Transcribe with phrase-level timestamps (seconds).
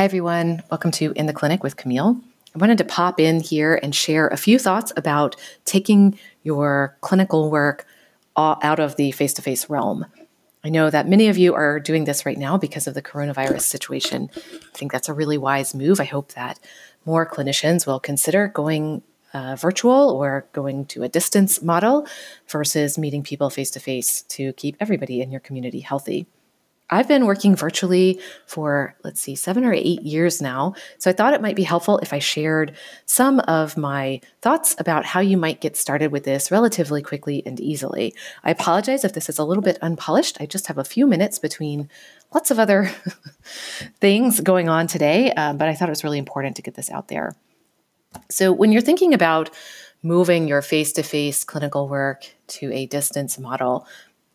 [0.00, 0.62] Hi, everyone.
[0.70, 2.18] Welcome to In the Clinic with Camille.
[2.54, 7.50] I wanted to pop in here and share a few thoughts about taking your clinical
[7.50, 7.84] work
[8.34, 10.06] out of the face to face realm.
[10.64, 13.60] I know that many of you are doing this right now because of the coronavirus
[13.60, 14.30] situation.
[14.34, 16.00] I think that's a really wise move.
[16.00, 16.58] I hope that
[17.04, 19.02] more clinicians will consider going
[19.34, 22.06] uh, virtual or going to a distance model
[22.48, 26.26] versus meeting people face to face to keep everybody in your community healthy.
[26.90, 30.74] I've been working virtually for, let's see, seven or eight years now.
[30.98, 32.74] So I thought it might be helpful if I shared
[33.06, 37.60] some of my thoughts about how you might get started with this relatively quickly and
[37.60, 38.14] easily.
[38.42, 40.38] I apologize if this is a little bit unpolished.
[40.40, 41.88] I just have a few minutes between
[42.34, 42.90] lots of other
[44.00, 46.90] things going on today, uh, but I thought it was really important to get this
[46.90, 47.36] out there.
[48.28, 49.50] So when you're thinking about
[50.02, 53.86] moving your face to face clinical work to a distance model,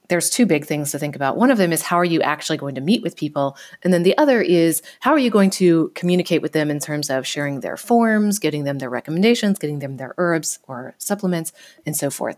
[0.07, 1.37] there's two big things to think about.
[1.37, 3.57] One of them is how are you actually going to meet with people?
[3.83, 7.09] And then the other is how are you going to communicate with them in terms
[7.09, 11.51] of sharing their forms, getting them their recommendations, getting them their herbs or supplements,
[11.85, 12.37] and so forth.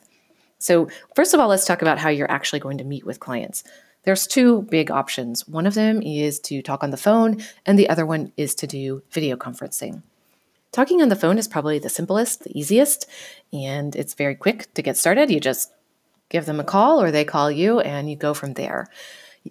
[0.59, 3.64] So, first of all, let's talk about how you're actually going to meet with clients.
[4.05, 5.47] There's two big options.
[5.47, 8.67] One of them is to talk on the phone, and the other one is to
[8.67, 10.02] do video conferencing.
[10.72, 13.08] Talking on the phone is probably the simplest, the easiest,
[13.52, 15.30] and it's very quick to get started.
[15.30, 15.72] You just
[16.30, 18.88] give them a call or they call you and you go from there.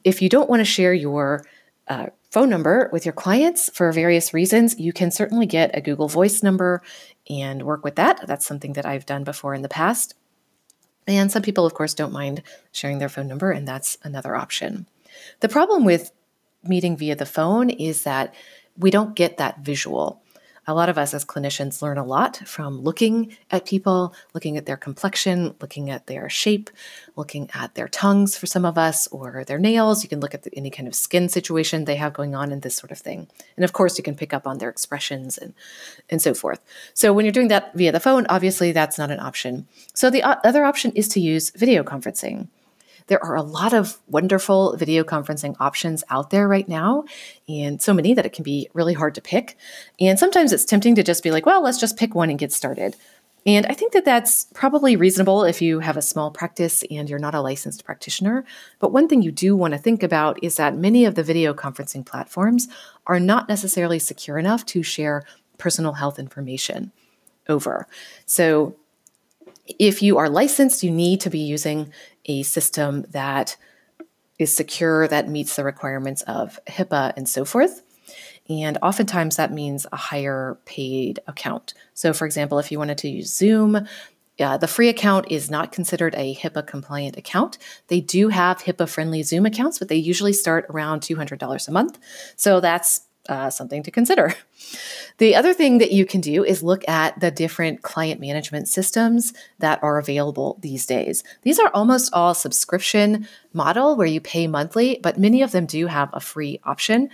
[0.05, 1.45] If you don't want to share your
[1.89, 6.09] uh, phone number with your clients for various reasons, you can certainly get a Google
[6.09, 6.83] Voice number
[7.31, 8.27] and work with that.
[8.27, 10.15] That's something that I've done before in the past.
[11.07, 14.87] And some people, of course, don't mind sharing their phone number, and that's another option.
[15.41, 16.11] The problem with
[16.65, 18.35] meeting via the phone is that
[18.77, 20.21] we don't get that visual
[20.67, 24.67] a lot of us as clinicians learn a lot from looking at people, looking at
[24.67, 26.71] their complexion, looking at their shape,
[27.15, 30.03] looking at their tongues for some of us, or their nails.
[30.03, 32.63] You can look at the, any kind of skin situation they have going on and
[32.63, 33.29] this sort of thing.
[33.57, 35.55] And of course, you can pick up on their expressions and,
[36.11, 36.61] and so forth.
[36.95, 39.69] So when you're doing that via the phone, obviously that's not an option.
[39.95, 42.49] So the other option is to use video conferencing.
[43.09, 47.05] There are a lot of wonderful video conferencing options out there right now,
[47.49, 49.57] and so many that it can be really hard to pick.
[50.01, 52.53] And sometimes it's tempting to just be like, well, let's just pick one and get
[52.53, 52.97] started.
[53.47, 57.21] And I think that that's probably reasonable if you have a small practice and you're
[57.21, 58.45] not a licensed practitioner.
[58.81, 61.55] But one thing you do want to think about is that many of the video
[61.55, 62.67] conferencing platforms
[63.07, 65.23] are not necessarily secure enough to share
[65.59, 66.91] personal health information
[67.49, 67.87] over.
[68.27, 68.75] So
[69.79, 71.93] if you are licensed, you need to be using
[72.27, 73.57] a system that
[74.39, 77.83] is secure, that meets the requirements of HIPAA and so forth.
[78.49, 81.75] And oftentimes that means a higher paid account.
[81.95, 83.87] So, for example, if you wanted to use Zoom,
[84.39, 87.59] uh, the free account is not considered a HIPAA compliant account.
[87.89, 91.99] They do have HIPAA friendly Zoom accounts, but they usually start around $200 a month.
[92.37, 94.35] So that's uh, something to consider.
[95.19, 99.33] The other thing that you can do is look at the different client management systems
[99.59, 101.25] that are available these days.
[101.43, 105.87] These are almost all subscription model where you pay monthly, but many of them do
[105.87, 107.09] have a free option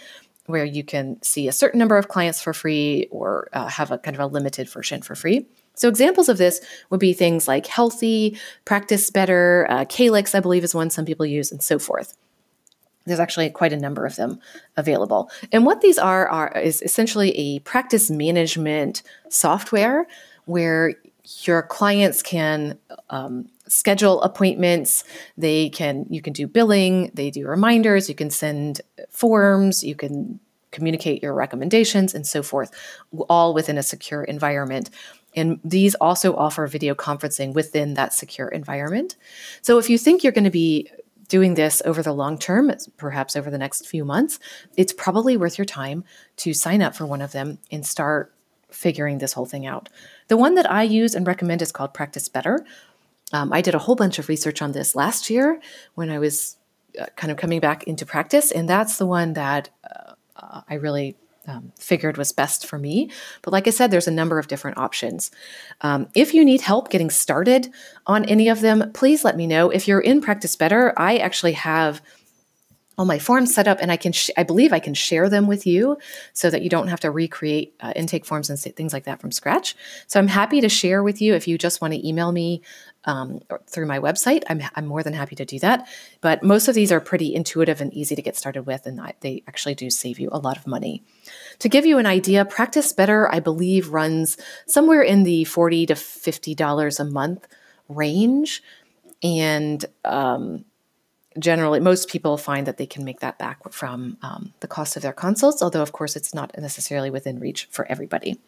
[0.47, 3.99] where you can see a certain number of clients for free or uh, have a
[3.99, 5.47] kind of a limited version for free.
[5.75, 10.65] So examples of this would be things like Healthie, Practice Better, uh, Kalix, I believe
[10.65, 12.17] is one some people use, and so forth.
[13.05, 14.41] There's actually quite a number of them
[14.77, 15.31] available.
[15.51, 20.07] And what these are, are is essentially a practice management software
[20.45, 20.95] where
[21.45, 22.79] your clients can
[23.11, 25.05] um, schedule appointments.
[25.39, 30.41] They can you can do billing they do reminders you can send forms you can
[30.73, 32.71] communicate your recommendations and so forth
[33.29, 34.91] all within a secure environment.
[35.35, 39.17] And these also offer video conferencing within that secure environment.
[39.63, 40.91] So if you think you're going to be
[41.33, 44.39] doing this over the long term, perhaps over the next few months,
[44.77, 46.05] it's probably worth your time
[46.37, 48.35] to sign up for one of them and start
[48.71, 49.89] figuring this whole thing out.
[50.29, 52.67] The one that I use and recommend is called Practice Better.
[53.33, 55.59] Um, I did a whole bunch of research on this last year
[55.95, 56.59] when I was
[57.01, 60.75] uh, kind of coming back into practice, and that's the one that uh, uh I
[60.75, 61.17] really
[61.47, 63.11] um, figured was best for me.
[63.43, 65.31] But like I said, there's a number of different options.
[65.81, 67.73] Um, if you need help getting started
[68.07, 69.71] on any of them, please let me know.
[69.71, 72.01] If you're in Practice Better, I actually have
[72.99, 75.47] all my forms set up and I can, sh- I believe I can share them
[75.47, 75.97] with you
[76.33, 79.33] so that you don't have to recreate uh, intake forms and things like that from
[79.33, 79.75] scratch.
[80.07, 82.63] So I'm happy to share with you if you just want to email me
[83.05, 84.43] um, through my website.
[84.49, 85.89] I'm, I'm more than happy to do that.
[86.21, 89.15] But most of these are pretty intuitive and easy to get started with, and I,
[89.21, 91.03] they actually do save you a lot of money.
[91.61, 94.37] To give you an idea, Practice Better, I believe, runs
[94.67, 97.47] somewhere in the 40 to $50 a month
[97.89, 98.63] range.
[99.23, 100.65] And um,
[101.39, 105.03] generally, most people find that they can make that back from um, the cost of
[105.03, 108.39] their consults, although, of course, it's not necessarily within reach for everybody.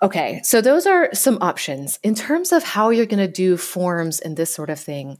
[0.00, 1.98] Okay, so those are some options.
[2.02, 5.18] In terms of how you're going to do forms and this sort of thing,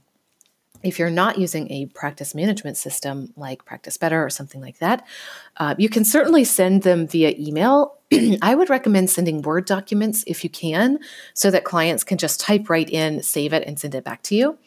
[0.83, 5.05] if you're not using a practice management system like Practice Better or something like that,
[5.57, 7.97] uh, you can certainly send them via email.
[8.43, 11.01] I would recommend sending Word documents if you can,
[11.35, 14.37] so that clients can just type right in, save it, and send it back to
[14.37, 14.59] you.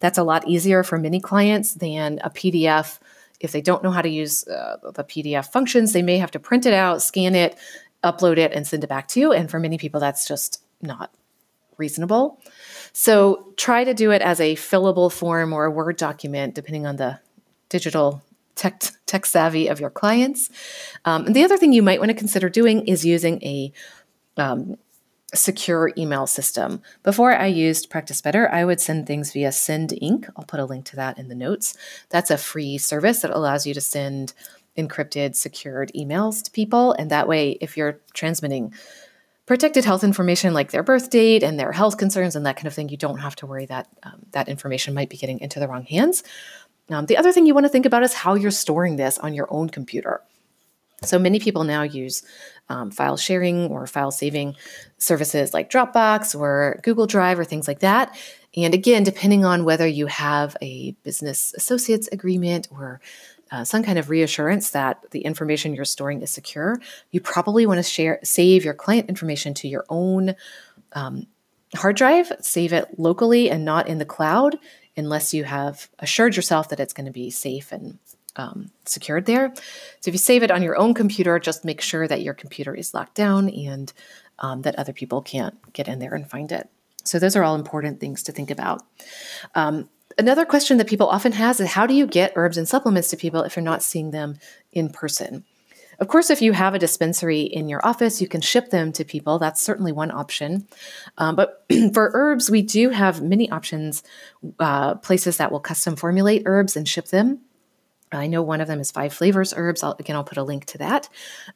[0.00, 2.98] That's a lot easier for many clients than a PDF.
[3.40, 6.38] If they don't know how to use uh, the PDF functions, they may have to
[6.38, 7.56] print it out, scan it,
[8.02, 9.32] upload it, and send it back to you.
[9.32, 11.12] And for many people, that's just not
[11.76, 12.40] reasonable.
[12.92, 16.96] So try to do it as a fillable form or a Word document, depending on
[16.96, 17.18] the
[17.68, 18.22] digital
[18.54, 20.50] tech, tech savvy of your clients.
[21.04, 23.72] Um, and the other thing you might want to consider doing is using a
[24.38, 24.76] um,
[25.36, 26.82] secure email system.
[27.02, 30.28] Before I used Practice Better, I would send things via SendInc.
[30.36, 31.76] I'll put a link to that in the notes.
[32.08, 34.32] That's a free service that allows you to send
[34.76, 36.92] encrypted, secured emails to people.
[36.92, 38.72] And that way, if you're transmitting
[39.46, 42.74] protected health information like their birth date and their health concerns and that kind of
[42.74, 45.68] thing, you don't have to worry that um, that information might be getting into the
[45.68, 46.24] wrong hands.
[46.90, 49.34] Um, the other thing you want to think about is how you're storing this on
[49.34, 50.20] your own computer.
[51.06, 52.22] So many people now use
[52.68, 54.56] um, file sharing or file saving
[54.98, 58.16] services like Dropbox or Google Drive or things like that.
[58.56, 63.00] And again, depending on whether you have a business associates agreement or
[63.52, 66.80] uh, some kind of reassurance that the information you're storing is secure,
[67.12, 70.34] you probably want to share save your client information to your own
[70.92, 71.26] um,
[71.74, 74.58] hard drive, save it locally and not in the cloud,
[74.96, 77.98] unless you have assured yourself that it's going to be safe and
[78.36, 79.52] um, secured there.
[80.00, 82.74] So if you save it on your own computer, just make sure that your computer
[82.74, 83.92] is locked down and
[84.38, 86.68] um, that other people can't get in there and find it.
[87.04, 88.82] So those are all important things to think about.
[89.54, 89.88] Um,
[90.18, 93.16] another question that people often has is how do you get herbs and supplements to
[93.16, 94.38] people if you're not seeing them
[94.72, 95.44] in person?
[95.98, 99.04] Of course, if you have a dispensary in your office, you can ship them to
[99.04, 99.38] people.
[99.38, 100.66] That's certainly one option.
[101.16, 104.02] Um, but for herbs, we do have many options,
[104.58, 107.40] uh, places that will custom formulate herbs and ship them.
[108.12, 109.82] I know one of them is five flavors herbs.
[109.82, 111.08] I'll, again, I'll put a link to that.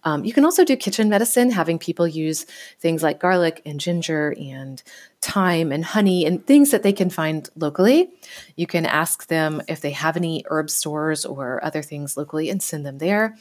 [0.02, 2.44] Um, you can also do kitchen medicine, having people use
[2.81, 4.82] things like garlic and ginger and
[5.23, 8.11] thyme and honey and things that they can find locally.
[8.56, 12.61] You can ask them if they have any herb stores or other things locally and
[12.61, 13.37] send them there.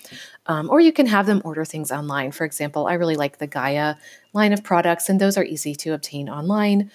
[0.45, 2.31] Um, or you can have them order things online.
[2.31, 3.95] For example, I really like the Gaia
[4.33, 6.91] line of products, and those are easy to obtain online.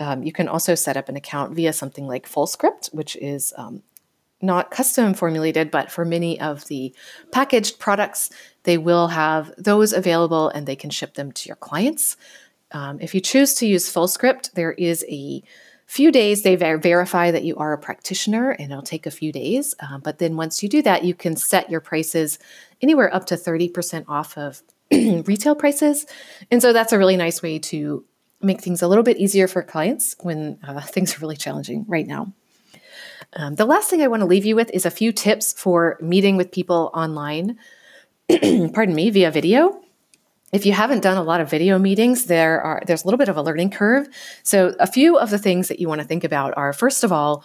[0.00, 3.82] Um, you can also set up an account via something like FullScript, which is um,
[4.42, 6.94] not custom formulated, but for many of the
[7.32, 8.30] packaged products,
[8.64, 12.16] they will have those available and they can ship them to your clients.
[12.72, 15.42] Um, if you choose to use FullScript, there is a
[15.86, 19.32] few days they ver- verify that you are a practitioner and it'll take a few
[19.32, 19.74] days.
[19.80, 22.38] Uh, but then once you do that, you can set your prices
[22.82, 26.06] anywhere up to 30% off of retail prices.
[26.50, 28.04] And so that's a really nice way to
[28.40, 32.06] make things a little bit easier for clients when uh, things are really challenging right
[32.06, 32.32] now.
[33.32, 35.96] Um, the last thing I want to leave you with is a few tips for
[36.00, 37.58] meeting with people online,
[38.28, 39.80] pardon me, via video.
[40.52, 43.28] If you haven't done a lot of video meetings, there are there's a little bit
[43.28, 44.08] of a learning curve.
[44.44, 47.10] So a few of the things that you want to think about are first of
[47.10, 47.44] all,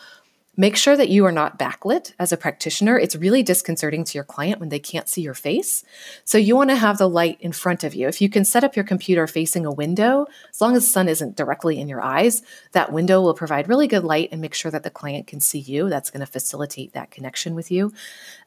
[0.59, 2.99] Make sure that you are not backlit as a practitioner.
[2.99, 5.85] It's really disconcerting to your client when they can't see your face.
[6.25, 8.09] So you want to have the light in front of you.
[8.09, 11.07] If you can set up your computer facing a window, as long as the sun
[11.07, 12.41] isn't directly in your eyes,
[12.73, 15.59] that window will provide really good light and make sure that the client can see
[15.59, 15.87] you.
[15.87, 17.93] That's going to facilitate that connection with you.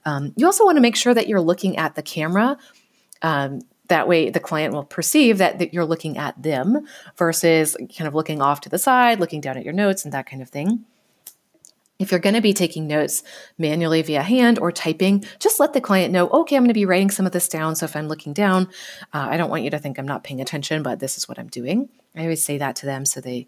[0.05, 2.59] Um, you also want to make sure that you're looking at the camera.
[3.23, 8.07] Um, that way the client will perceive that, that you're looking at them versus kind
[8.07, 10.51] of looking off to the side, looking down at your notes and that kind of
[10.51, 10.85] thing.
[11.99, 13.23] If you're going to be taking notes
[13.59, 16.87] manually via hand or typing, just let the client know, okay, I'm going to be
[16.87, 17.77] writing some of this down.
[17.77, 18.69] So if I'm looking down,
[19.13, 21.39] uh, I don't want you to think I'm not paying attention, but this is what
[21.39, 21.89] I'm doing.
[22.17, 23.47] I always say that to them so they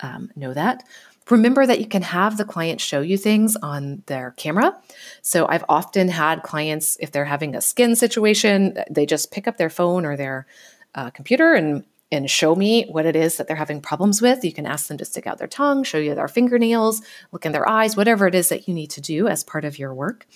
[0.00, 0.84] um, know that.
[1.28, 4.78] Remember that you can have the client show you things on their camera.
[5.22, 9.56] So I've often had clients, if they're having a skin situation, they just pick up
[9.56, 10.46] their phone or their
[10.94, 14.44] uh, computer and and show me what it is that they're having problems with.
[14.44, 17.52] You can ask them to stick out their tongue, show you their fingernails, look in
[17.52, 20.26] their eyes, whatever it is that you need to do as part of your work.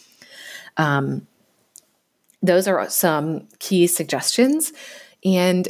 [0.77, 1.27] Um,
[2.43, 4.73] those are some key suggestions.
[5.25, 5.69] And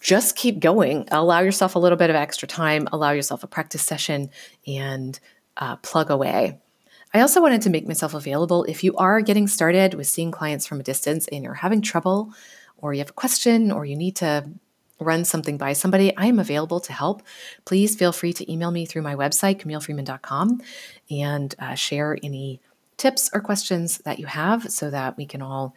[0.00, 1.08] just keep going.
[1.10, 4.30] Allow yourself a little bit of extra time, allow yourself a practice session,
[4.66, 5.18] and
[5.56, 6.60] uh, plug away.
[7.14, 10.66] I also wanted to make myself available if you are getting started with seeing clients
[10.66, 12.32] from a distance and you're having trouble,
[12.78, 14.48] or you have a question, or you need to
[14.98, 17.22] run something by somebody, I am available to help.
[17.64, 20.62] Please feel free to email me through my website, CamilleFreeman.com,
[21.10, 22.60] and uh, share any
[22.96, 25.74] tips or questions that you have so that we can all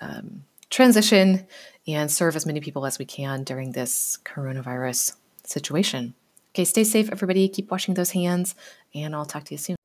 [0.00, 1.46] um, transition
[1.86, 6.14] and serve as many people as we can during this coronavirus situation.
[6.54, 7.48] Okay, stay safe, everybody.
[7.48, 8.54] Keep washing those hands,
[8.94, 9.77] and I'll talk to you soon.